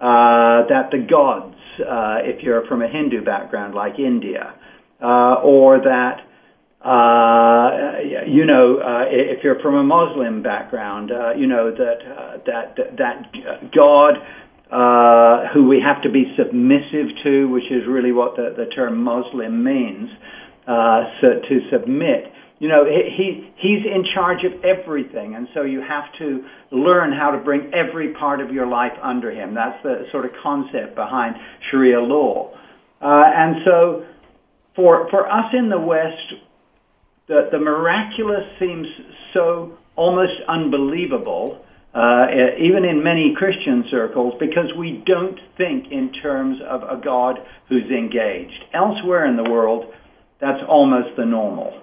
[0.00, 4.54] Uh, that the gods, uh, if you're from a Hindu background like India,
[5.00, 6.20] uh, or that
[6.86, 12.76] you know, uh, if you're from a Muslim background, uh, you know that uh, that
[12.96, 14.18] that God
[14.70, 19.02] uh, who we have to be submissive to, which is really what the, the term
[19.02, 20.10] Muslim means,
[20.66, 22.32] uh, so to submit.
[22.58, 27.30] You know, he he's in charge of everything, and so you have to learn how
[27.30, 29.54] to bring every part of your life under him.
[29.54, 31.36] That's the sort of concept behind
[31.70, 32.56] Sharia law,
[33.00, 34.06] uh, and so
[34.74, 36.32] for for us in the West,
[37.28, 38.86] the, the miraculous seems
[39.34, 42.26] so almost unbelievable, uh,
[42.58, 47.90] even in many Christian circles, because we don't think in terms of a God who's
[47.90, 48.64] engaged.
[48.72, 49.92] Elsewhere in the world,
[50.40, 51.82] that's almost the normal.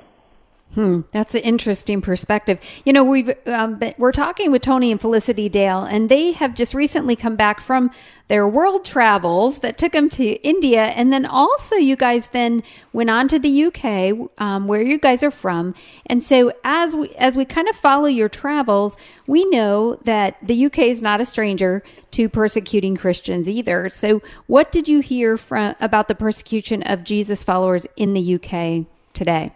[0.74, 2.60] Hmm, that's an interesting perspective.
[2.84, 6.56] You know, we've um, been, we're talking with Tony and Felicity Dale, and they have
[6.56, 7.92] just recently come back from
[8.28, 13.12] their world travels that took them to India, and then also you guys then went
[13.12, 15.76] on to the UK, um, where you guys are from.
[16.08, 20.66] And so as we as we kind of follow your travels, we know that the
[20.66, 23.90] UK is not a stranger to persecuting Christians either.
[23.90, 28.88] So, what did you hear from about the persecution of Jesus followers in the UK
[29.14, 29.52] today?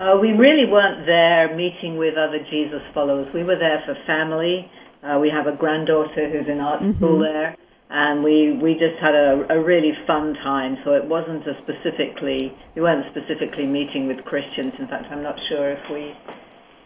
[0.00, 3.32] Uh, we really weren't there meeting with other Jesus followers.
[3.32, 4.68] We were there for family.
[5.04, 6.96] Uh, we have a granddaughter who's in art mm-hmm.
[6.96, 7.54] school there,
[7.90, 10.78] and we we just had a, a really fun time.
[10.82, 14.72] So it wasn't a specifically we weren't specifically meeting with Christians.
[14.80, 16.12] In fact, I'm not sure if we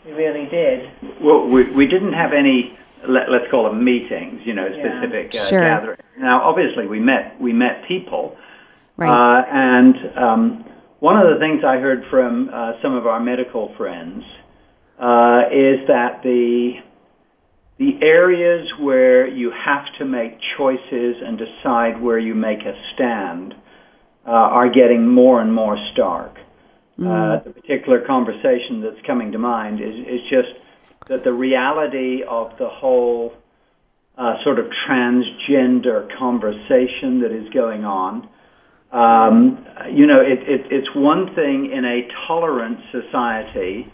[0.05, 0.90] we really did.
[1.23, 2.77] Well, we we didn't have any.
[3.09, 4.42] Let, us call them meetings.
[4.44, 5.40] You know, specific yeah.
[5.40, 5.61] uh, sure.
[5.61, 6.03] gatherings.
[6.18, 8.37] Now, obviously, we met we met people,
[8.99, 9.09] right.
[9.09, 10.64] uh, and um,
[11.00, 14.24] one of the things I heard from uh, some of our medical friends
[14.98, 16.80] uh, is that the
[17.78, 23.54] the areas where you have to make choices and decide where you make a stand
[24.26, 26.34] uh, are getting more and more stark.
[26.98, 27.44] Mm.
[27.44, 30.48] the particular conversation that's coming to mind is, is just
[31.06, 33.32] that the reality of the whole
[34.16, 38.28] uh, sort of transgender conversation that is going on
[38.92, 43.87] um, you know, it, it, it's one thing in a tolerant society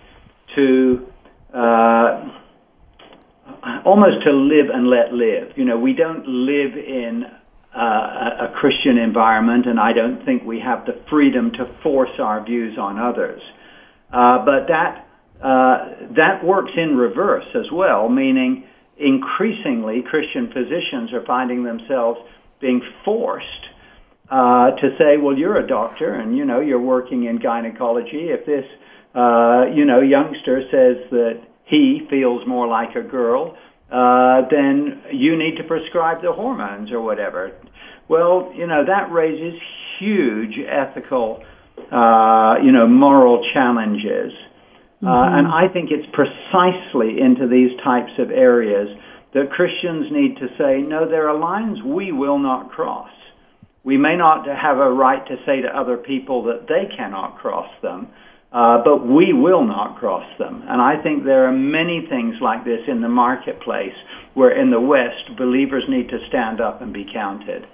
[0.55, 1.07] to
[1.53, 2.29] uh,
[3.85, 5.57] almost to live and let live.
[5.57, 7.25] You know, we don't live in
[7.75, 12.45] uh, a Christian environment, and I don't think we have the freedom to force our
[12.45, 13.43] views on others.
[14.13, 15.09] Uh, but that
[15.43, 18.65] uh, that works in reverse as well, meaning
[18.97, 22.21] increasingly Christian physicians are finding themselves
[22.61, 23.64] being forced
[24.35, 28.31] uh, to say, well, you're a doctor and you know you're working in gynecology.
[28.35, 28.65] If this
[29.15, 33.57] uh, you know youngster says that he feels more like a girl,
[33.93, 37.53] uh, then you need to prescribe the hormones or whatever.
[38.09, 39.55] Well, you know that raises
[40.01, 41.45] huge ethical,
[41.93, 44.33] uh, you know, moral challenges.
[45.01, 45.39] Uh, mm-hmm.
[45.39, 48.89] and I think it's precisely into these types of areas
[49.33, 53.11] that Christians need to say, no, there are lines we will not cross.
[53.85, 57.71] We may not have a right to say to other people that they cannot cross
[57.83, 58.09] them,
[58.51, 60.65] uh, but we will not cross them.
[60.67, 63.95] And I think there are many things like this in the marketplace
[64.33, 67.67] where in the West, believers need to stand up and be counted.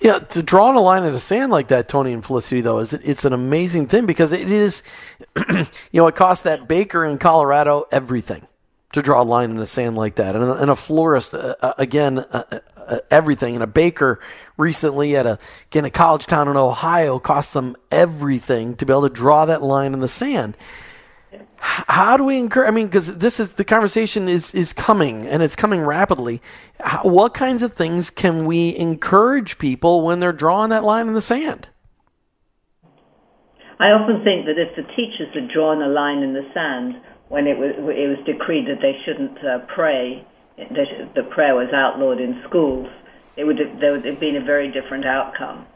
[0.00, 2.92] Yeah, to draw a line in the sand like that, Tony and Felicity, though, is
[2.92, 4.82] it's an amazing thing because it is,
[5.50, 8.46] you know, it cost that baker in Colorado everything
[8.92, 11.72] to draw a line in the sand like that, and, and a florist uh, uh
[11.78, 14.20] again, uh, uh, everything, and a baker
[14.56, 15.38] recently at a
[15.70, 19.62] again a college town in Ohio cost them everything to be able to draw that
[19.62, 20.56] line in the sand
[21.64, 22.68] how do we encourage?
[22.68, 26.42] I mean, because this is the conversation is is coming and it's coming rapidly.
[26.80, 31.14] How, what kinds of things can we encourage people when they're drawing that line in
[31.14, 31.68] the sand?
[33.80, 37.46] I often think that if the teachers had drawn a line in the sand when
[37.46, 42.20] it was it was decreed that they shouldn't uh, pray, that the prayer was outlawed
[42.20, 42.88] in schools,
[43.36, 45.66] it would have, there would have been a very different outcome.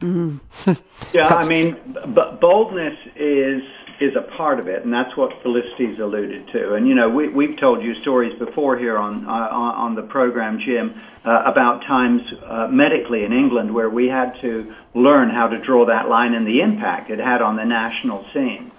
[0.00, 0.72] Mm-hmm.
[1.16, 1.76] yeah, I mean,
[2.14, 3.62] b- boldness is
[3.98, 6.74] is a part of it, and that's what Felicity's alluded to.
[6.74, 10.60] And you know, we, we've told you stories before here on uh, on the program,
[10.60, 15.58] Jim, uh, about times uh, medically in England where we had to learn how to
[15.58, 18.70] draw that line and the impact it had on the national scene.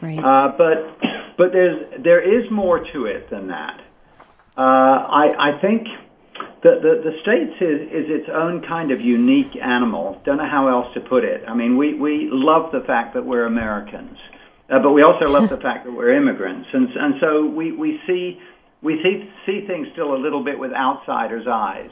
[0.00, 0.18] Right.
[0.18, 0.96] Uh, but
[1.36, 3.81] but there's there is more to it than that.
[4.56, 5.88] Uh, I think.
[6.62, 10.22] The, the, the States is, is its own kind of unique animal.
[10.24, 11.42] Don't know how else to put it.
[11.48, 14.16] I mean, we, we love the fact that we're Americans.
[14.72, 18.00] Uh, but we also love the fact that we're immigrants, and and so we we
[18.06, 18.40] see
[18.80, 21.90] we see see things still a little bit with outsiders' eyes.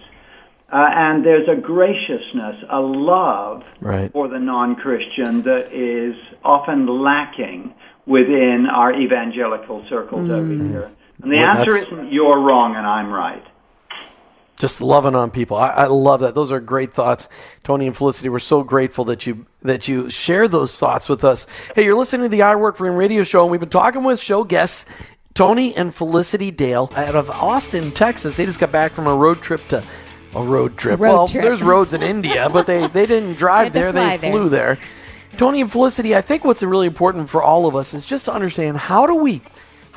[0.73, 4.13] Uh, and there's a graciousness, a love right.
[4.13, 7.75] for the non-Christian that is often lacking
[8.07, 10.31] within our evangelical circles mm.
[10.31, 10.93] over here.
[11.23, 13.45] And the well, answer isn't you're wrong and I'm right
[14.61, 15.57] just loving on people.
[15.57, 16.35] I, I, love that.
[16.35, 17.29] Those are great thoughts,
[17.65, 18.29] Tony and Felicity.
[18.29, 21.47] We're so grateful that you that you share those thoughts with us.
[21.75, 24.05] Hey, you're listening to the I Work for Him radio show, and we've been talking
[24.05, 24.85] with show guests
[25.35, 28.37] Tony and Felicity Dale out of Austin, Texas.
[28.37, 29.83] They just got back from a road trip to
[30.35, 31.01] a road trip.
[31.01, 31.43] Road well, trip.
[31.43, 33.93] there's roads in India, but they they didn't drive there.
[33.93, 34.79] They flew there.
[35.39, 38.33] Tony and Felicity, I think what's really important for all of us is just to
[38.33, 39.41] understand how do we,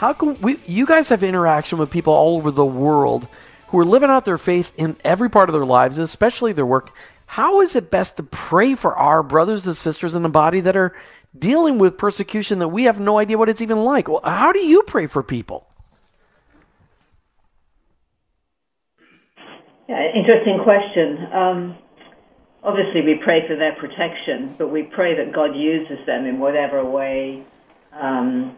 [0.04, 0.60] how can we?
[0.66, 3.26] You guys have interaction with people all over the world
[3.70, 6.92] who are living out their faith in every part of their lives, especially their work,
[7.26, 10.76] how is it best to pray for our brothers and sisters in the body that
[10.76, 10.94] are
[11.40, 14.10] dealing with persecution that we have no idea what it's even like?
[14.10, 15.66] Well, how do you pray for people?
[19.88, 21.28] Yeah, interesting question.
[21.32, 21.78] Um,
[22.62, 26.84] obviously, we pray for their protection, but we pray that God uses them in whatever
[26.84, 27.46] way,
[27.94, 28.58] um,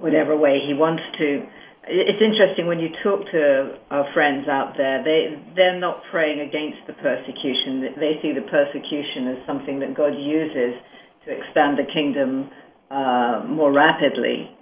[0.00, 1.46] whatever way He wants to
[1.88, 6.84] it's interesting when you talk to our friends out there, they, they're not praying against
[6.86, 7.96] the persecution.
[7.96, 10.76] They see the persecution as something that God uses
[11.24, 12.52] to expand the kingdom
[12.92, 14.52] uh, more rapidly.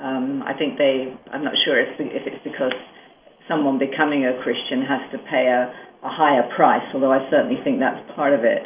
[0.00, 2.72] Um, I think they, I'm not sure if, if it's because
[3.48, 5.68] someone becoming a Christian has to pay a,
[6.00, 8.64] a higher price, although I certainly think that's part of it.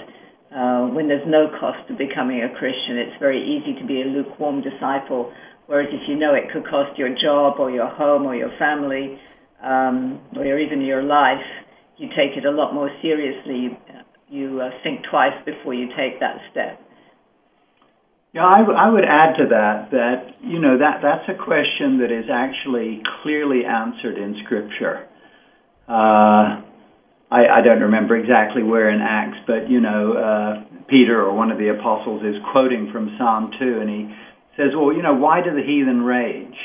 [0.55, 4.07] Uh, when there's no cost to becoming a Christian, it's very easy to be a
[4.07, 5.35] lukewarm disciple
[5.67, 9.19] Whereas if you know it could cost your job or your home or your family
[9.63, 11.43] um, or even your life,
[11.99, 13.77] you take it a lot more seriously.
[14.29, 16.81] You, uh, think twice before you take that step.
[18.33, 21.99] Yeah, I, w- I would add to that that you know that that's a question
[22.01, 25.07] that is actually clearly answered in Scripture.
[25.89, 26.61] Uh,
[27.31, 31.51] I, I don't remember exactly where in Acts, but you know uh, Peter or one
[31.51, 34.15] of the apostles is quoting from Psalm two, and he
[34.57, 36.57] says, well, you know, why do the heathen rage?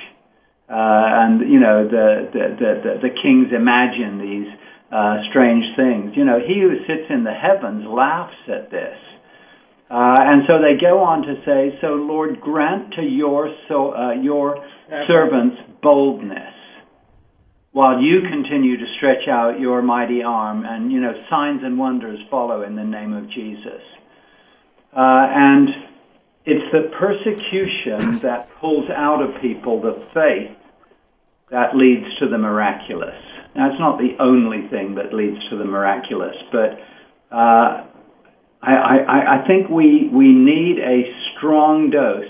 [0.70, 4.48] Uh, and, you know, the, the, the, the, kings imagine these
[4.90, 6.14] uh, strange things.
[6.16, 8.96] You know, he who sits in the heavens laughs at this.
[9.90, 14.14] Uh, and so they go on to say, so Lord, grant to your, so, uh,
[14.14, 14.66] your
[15.08, 16.56] servants boldness
[17.74, 22.20] while you continue to stretch out your mighty arm and, you know, signs and wonders
[22.30, 23.82] follow in the name of Jesus.
[24.96, 25.70] Uh, and
[26.46, 30.58] it's the persecution that pulls out of people the faith
[31.52, 33.16] that leads to the miraculous.
[33.56, 36.80] Now, it's not the only thing that leads to the miraculous, but
[37.32, 37.86] uh,
[38.62, 41.04] I, I, I, think we, we need a
[41.36, 42.26] strong dose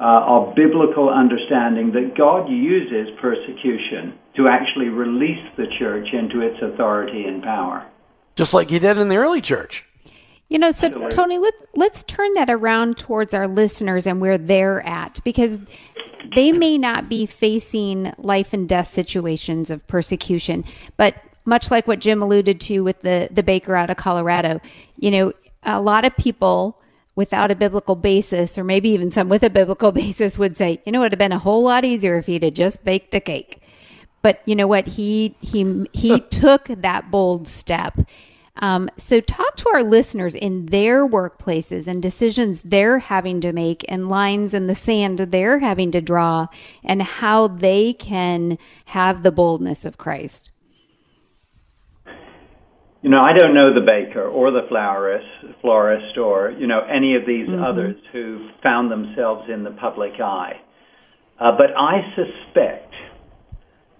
[0.00, 6.56] uh, of biblical understanding that God uses persecution to actually release the church into its
[6.62, 7.86] authority and power.
[8.34, 9.84] Just like he did in the early church.
[10.48, 14.80] You know, so Tony, let's let's turn that around towards our listeners and where they're
[14.86, 15.58] at because
[16.34, 20.64] they may not be facing life and death situations of persecution,
[20.96, 21.16] but
[21.46, 24.60] much like what Jim alluded to with the the baker out of Colorado,
[24.98, 25.32] you know,
[25.64, 26.80] a lot of people
[27.16, 30.92] without a biblical basis, or maybe even some with a biblical basis, would say, you
[30.92, 33.20] know, it would have been a whole lot easier if he'd have just baked the
[33.20, 33.60] cake.
[34.22, 34.86] But you know what?
[34.86, 37.98] He he he took that bold step
[38.58, 43.84] Um, so, talk to our listeners in their workplaces and decisions they're having to make,
[43.88, 46.46] and lines in the sand they're having to draw,
[46.84, 50.50] and how they can have the boldness of Christ.
[53.02, 57.14] You know, I don't know the baker or the florist, florist or, you know, any
[57.14, 57.62] of these mm-hmm.
[57.62, 60.60] others who found themselves in the public eye.
[61.38, 62.92] Uh, but I suspect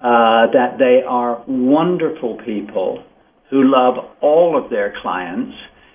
[0.00, 3.04] uh, that they are wonderful people
[3.50, 5.54] who love all of their clients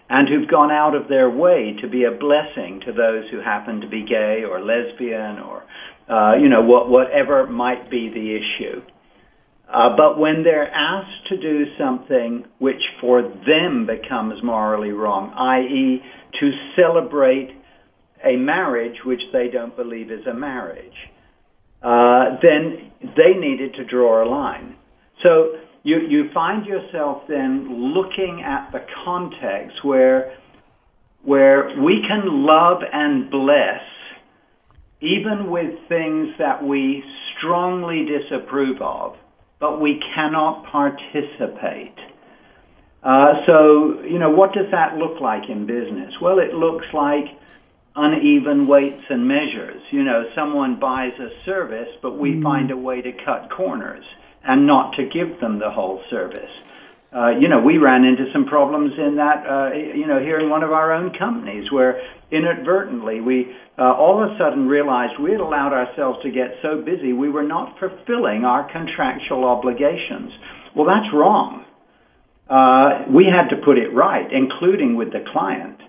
[0.09, 3.81] and who've gone out of their way to be a blessing to those who happen
[3.81, 5.63] to be gay or lesbian or,
[6.09, 8.81] uh, you know, what, whatever might be the issue.
[9.71, 16.03] Uh, but when they're asked to do something which for them becomes morally wrong, i.e.,
[16.39, 17.55] to celebrate
[18.23, 20.93] a marriage which they don't believe is a marriage,
[21.81, 24.75] uh, then they needed to draw a line.
[25.23, 30.37] So you, you find yourself then looking at the context where,
[31.23, 33.81] where we can love and bless
[35.01, 37.03] even with things that we
[37.35, 39.17] strongly disapprove of
[39.61, 41.95] but we cannot participate.
[43.03, 46.13] Uh, so, you know, what does that look like in business?
[46.19, 47.25] Well, it looks like
[47.95, 49.81] uneven weights and measures.
[49.91, 52.43] You know, someone buys a service, but we mm.
[52.43, 54.03] find a way to cut corners
[54.43, 56.49] and not to give them the whole service.
[57.13, 60.49] Uh, you know, we ran into some problems in that, uh, you know, here in
[60.49, 61.99] one of our own companies where
[62.31, 66.81] inadvertently we uh, all of a sudden realized we had allowed ourselves to get so
[66.81, 70.31] busy we were not fulfilling our contractual obligations.
[70.75, 71.65] Well, that's wrong.
[72.49, 75.79] Uh, we had to put it right, including with the client.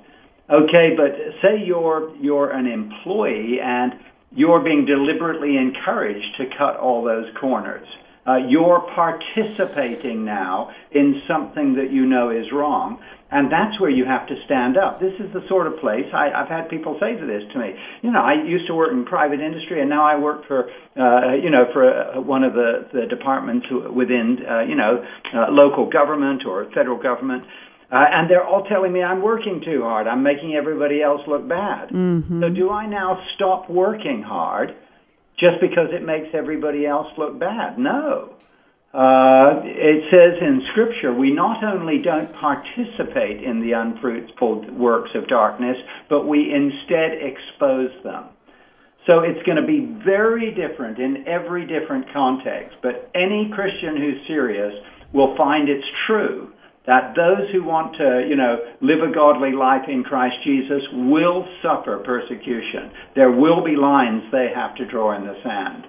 [0.51, 3.93] Okay, but say you're you're an employee and
[4.31, 7.87] you're being deliberately encouraged to cut all those corners.
[8.27, 13.01] Uh, you're participating now in something that you know is wrong.
[13.33, 15.01] And that's where you have to stand up.
[15.01, 17.73] This is the sort of place I, I've had people say to this to me.
[18.03, 20.69] You know, I used to work in private industry, and now I work for,
[21.01, 25.03] uh, you know, for uh, one of the, the departments within, uh, you know,
[25.35, 27.45] uh, local government or federal government.
[27.91, 30.07] Uh, and they're all telling me I'm working too hard.
[30.07, 31.89] I'm making everybody else look bad.
[31.89, 32.43] Mm-hmm.
[32.43, 34.77] So do I now stop working hard
[35.43, 37.77] just because it makes everybody else look bad?
[37.77, 38.35] No.
[38.95, 45.27] Uh, it says in Scripture, we not only don't participate in the unfruitful works of
[45.27, 45.77] darkness,
[46.09, 48.25] but we instead expose them.
[49.07, 54.25] So it's going to be very different in every different context, but any Christian who's
[54.29, 54.75] serious
[55.13, 56.53] will find it's true
[56.87, 61.47] that those who want to, you know, live a godly life in Christ Jesus will
[61.63, 62.91] suffer persecution.
[63.15, 65.87] There will be lines they have to draw in the sand.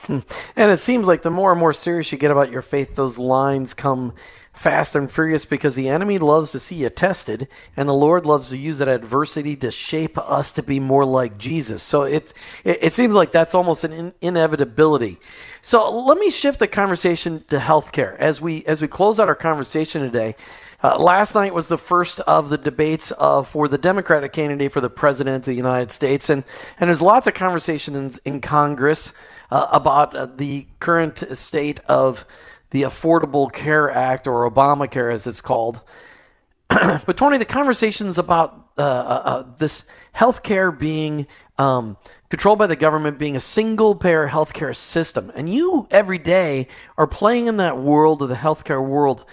[0.00, 0.18] Hmm.
[0.54, 3.18] And it seems like the more and more serious you get about your faith, those
[3.18, 4.12] lines come
[4.58, 7.46] fast and furious because the enemy loves to see you tested,
[7.76, 11.38] and the Lord loves to use that adversity to shape us to be more like
[11.38, 11.82] Jesus.
[11.82, 12.32] So it
[12.64, 15.18] it, it seems like that's almost an in, inevitability.
[15.62, 19.36] So let me shift the conversation to healthcare as we as we close out our
[19.36, 20.34] conversation today.
[20.82, 24.80] Uh, last night was the first of the debates uh, for the Democratic candidate for
[24.80, 26.42] the president of the United States, and
[26.80, 29.12] and there's lots of conversations in Congress
[29.50, 32.24] uh, about uh, the current state of
[32.70, 35.80] the Affordable Care Act or Obamacare, as it's called.
[36.68, 41.96] but Tony, the conversations about uh, uh, uh this healthcare being um,
[42.28, 47.46] controlled by the government, being a single-payer healthcare system, and you every day are playing
[47.46, 49.24] in that world of the healthcare world.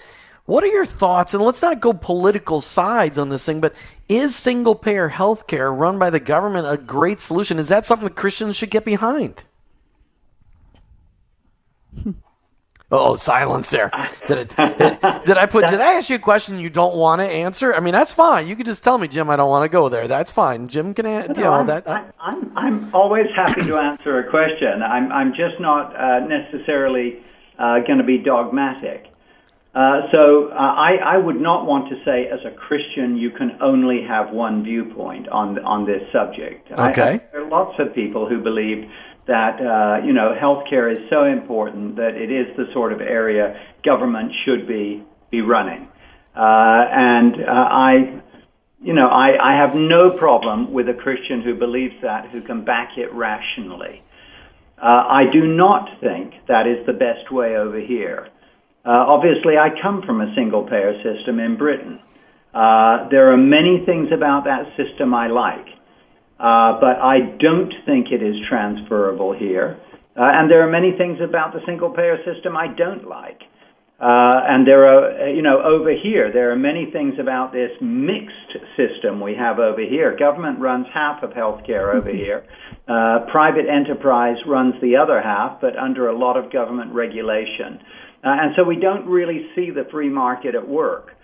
[0.46, 1.34] What are your thoughts?
[1.34, 3.74] And let's not go political sides on this thing, but
[4.08, 7.58] is single-payer healthcare run by the government a great solution?
[7.58, 9.42] Is that something that Christians should get behind?
[12.92, 13.90] Oh, silence there.
[14.28, 14.78] Did, it, did,
[15.26, 15.66] did, I put?
[15.66, 17.74] Did I ask you a question you don't want to answer?
[17.74, 18.46] I mean, that's fine.
[18.46, 19.28] You can just tell me, Jim.
[19.28, 20.06] I don't want to go there.
[20.06, 20.68] That's fine.
[20.68, 21.06] Jim can.
[21.06, 21.88] You know, I'm, that.
[21.88, 24.82] I, I'm I'm always happy to answer a question.
[24.82, 27.18] I'm I'm just not uh, necessarily
[27.58, 29.06] uh, going to be dogmatic.
[29.74, 33.58] Uh, so uh, I I would not want to say as a Christian you can
[33.60, 36.70] only have one viewpoint on on this subject.
[36.70, 37.14] Okay.
[37.14, 38.88] I, there are lots of people who believe
[39.26, 43.60] that uh, you know healthcare is so important that it is the sort of area
[43.84, 45.88] government should be be running.
[46.36, 48.22] Uh, and uh, I,
[48.82, 52.64] you know, I, I have no problem with a Christian who believes that, who can
[52.64, 54.02] back it rationally.
[54.76, 58.28] Uh, I do not think that is the best way over here.
[58.84, 61.98] Uh, obviously, I come from a single payer system in Britain.
[62.54, 65.66] Uh, there are many things about that system I like.
[66.38, 69.78] Uh, but I don't think it is transferable here.
[70.16, 73.42] Uh, and there are many things about the single payer system I don't like.
[73.98, 78.52] Uh, and there are, you know, over here, there are many things about this mixed
[78.76, 80.14] system we have over here.
[80.18, 82.44] Government runs half of healthcare over here.
[82.86, 87.80] Uh, private enterprise runs the other half, but under a lot of government regulation.
[88.22, 91.15] Uh, and so we don't really see the free market at work.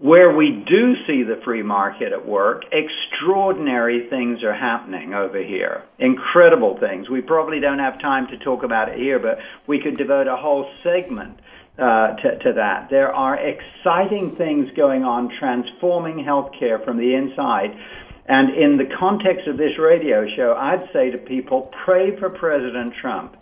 [0.00, 5.82] Where we do see the free market at work, extraordinary things are happening over here.
[5.98, 7.10] Incredible things.
[7.10, 10.36] We probably don't have time to talk about it here, but we could devote a
[10.36, 11.40] whole segment
[11.78, 12.90] uh, to, to that.
[12.90, 17.76] There are exciting things going on transforming healthcare from the inside.
[18.26, 22.94] And in the context of this radio show, I'd say to people, pray for President
[23.00, 23.36] Trump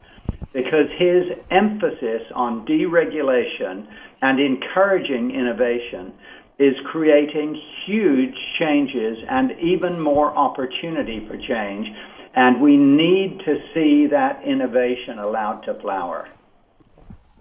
[0.54, 3.86] because his emphasis on deregulation
[4.22, 6.14] and encouraging innovation
[6.58, 11.86] is creating huge changes and even more opportunity for change.
[12.34, 16.28] And we need to see that innovation allowed to flower.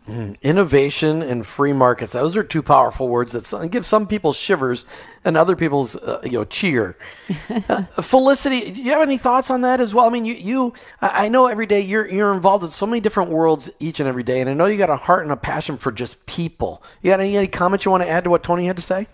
[0.08, 2.14] Mm, innovation and free markets.
[2.14, 4.86] Those are two powerful words that give some people shivers
[5.24, 6.96] and other people's uh, you know cheer.
[7.70, 10.06] uh, Felicity, do you have any thoughts on that as well?
[10.06, 13.32] I mean, you, you I know every day you're you're involved in so many different
[13.32, 15.76] worlds each and every day, and I know you got a heart and a passion
[15.76, 16.84] for just people.
[17.02, 19.08] You got any, any comments you want to add to what Tony had to say?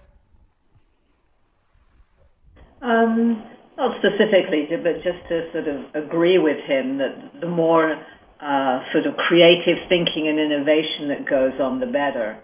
[2.81, 3.41] Um,
[3.77, 7.95] not specifically, but just to sort of agree with him that the more
[8.41, 12.39] uh, sort of creative thinking and innovation that goes on, the better.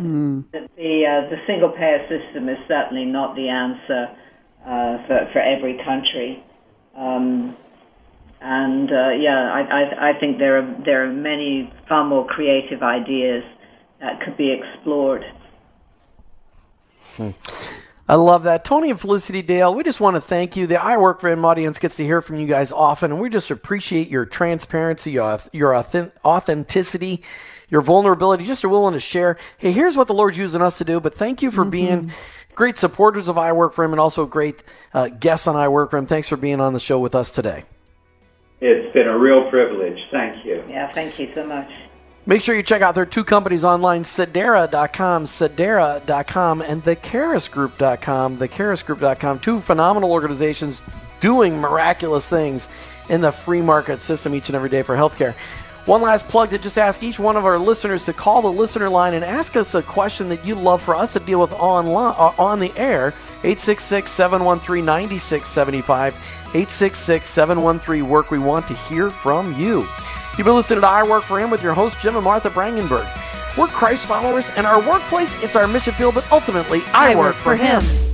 [0.00, 0.44] Mm.
[0.52, 4.16] The uh, the single payer system is certainly not the answer
[4.64, 6.42] uh, for for every country.
[6.96, 7.56] Um,
[8.40, 12.82] and uh, yeah, I, I, I think there are there are many far more creative
[12.82, 13.42] ideas
[14.00, 15.24] that could be explored.
[17.16, 17.30] Hmm.
[18.10, 18.64] I love that.
[18.64, 20.66] Tony and Felicity Dale, we just want to thank you.
[20.66, 23.30] The I Work for Him audience gets to hear from you guys often, and we
[23.30, 27.22] just appreciate your transparency, your authenticity,
[27.68, 29.38] your vulnerability, just are willing to share.
[29.58, 31.70] Hey, here's what the Lord's using us to do, but thank you for mm-hmm.
[31.70, 32.12] being
[32.56, 35.92] great supporters of I Work for Him and also great uh, guests on I Work
[35.92, 36.06] for Him.
[36.08, 37.62] Thanks for being on the show with us today.
[38.60, 40.00] It's been a real privilege.
[40.10, 40.64] Thank you.
[40.68, 41.70] Yeah, thank you so much.
[42.30, 49.40] Make sure you check out their two companies online, Sedera.com, Sedera.com, and thekarisgroup.com, thekarisgroup.com.
[49.40, 50.80] Two phenomenal organizations
[51.18, 52.68] doing miraculous things
[53.08, 55.34] in the free market system each and every day for healthcare.
[55.86, 58.88] One last plug to just ask each one of our listeners to call the listener
[58.88, 62.14] line and ask us a question that you'd love for us to deal with online,
[62.16, 63.08] uh, on the air.
[63.42, 66.14] 866 713 9675.
[66.54, 68.30] 866 713 Work.
[68.30, 69.84] We want to hear from you.
[70.38, 73.08] You've been listening to I Work for Him with your host, Jim and Martha Brangenberg.
[73.58, 77.34] We're Christ followers, and our workplace, it's our mission field, but ultimately, I, I work,
[77.34, 77.82] work, for him.
[77.82, 78.09] him.